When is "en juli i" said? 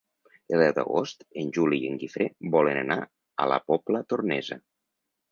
1.41-1.91